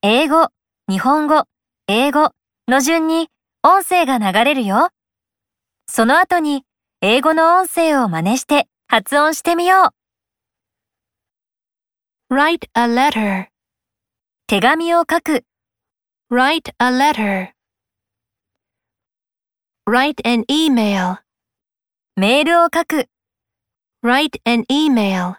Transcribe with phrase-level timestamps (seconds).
[0.00, 0.46] 英語、
[0.88, 1.42] 日本語、
[1.88, 2.30] 英語
[2.68, 3.30] の順に
[3.64, 4.90] 音声が流れるよ。
[5.90, 6.62] その後に
[7.00, 9.92] 英語の音声を真似して発音してみよ
[12.30, 12.34] う。
[12.34, 13.46] write a letter
[14.46, 15.44] 手紙を書く
[16.30, 17.48] write a letter
[19.84, 21.22] write an email
[22.14, 23.08] メールを書く
[24.04, 25.38] write an email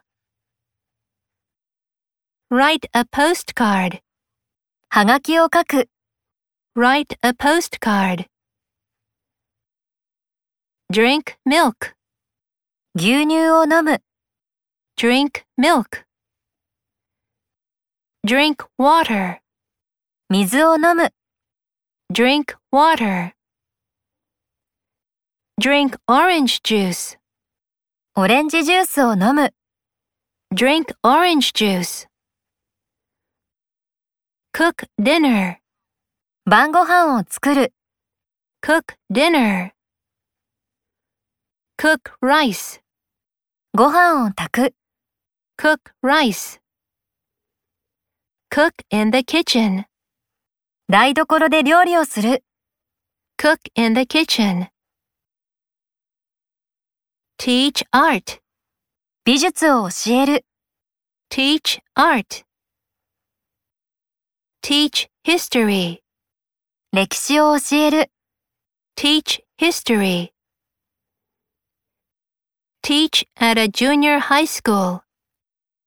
[2.51, 4.01] write a postcard
[4.88, 5.88] はがきを書く
[6.76, 8.26] write a postcard
[10.92, 11.94] drink milk
[12.94, 14.00] 牛乳を飲む
[14.96, 16.04] drink milk
[18.24, 19.38] drink water
[20.30, 21.12] 水を飲む
[22.12, 23.32] drink water
[25.60, 27.18] drink orange juice
[28.16, 29.52] オレンジジュースを飲む
[30.54, 32.06] drink orange juice
[34.59, 35.55] Cook dinner
[36.43, 37.71] 晩ご飯を作る
[38.61, 39.71] cook dinner
[41.77, 42.81] cook rice
[43.73, 44.75] ご飯を炊く
[45.57, 46.59] cook rice
[48.53, 49.85] cook in the kitchen
[50.89, 52.43] 台所で料理をする
[53.41, 54.67] cook in the kitchen
[57.37, 58.41] teach art
[59.23, 60.45] 美術を教える
[61.29, 62.48] teach art
[64.61, 65.99] teach history
[66.91, 68.11] 歴史を教える
[68.95, 70.31] teach history
[72.83, 75.01] teach at a junior high school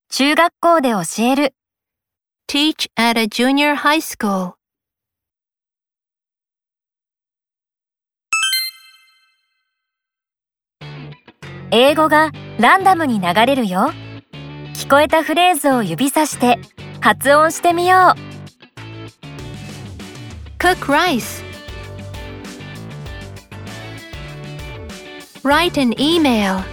[0.09, 1.55] 中学校で教える
[2.48, 4.55] teach at a junior high school
[11.70, 13.92] 英語がランダムに流れるよ
[14.75, 16.59] 聞こえたフレーズを指さして
[17.01, 18.31] 発音してみよう
[20.62, 21.42] cook rice.
[25.42, 26.64] Write an email.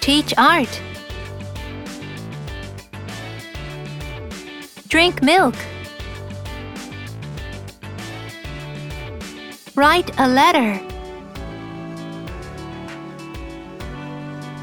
[0.00, 0.80] Teach art.
[4.88, 5.56] Drink milk.
[9.74, 10.80] Write a letter.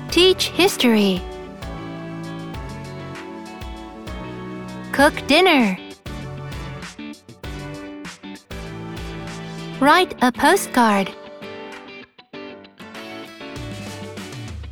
[0.09, 1.21] Teach history
[5.01, 5.75] cook dinner.
[9.79, 11.09] Write a postcard.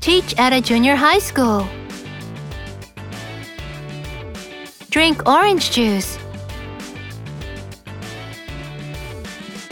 [0.01, 1.67] Teach at a junior high school.
[4.91, 6.19] Drink orange juice.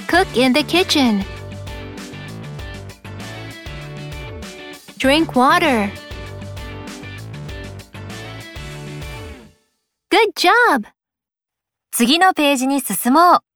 [0.08, 1.24] Cook in the kitchen.
[4.98, 5.92] Drink water
[10.18, 10.88] good job!
[11.92, 13.47] 次のページに進もう。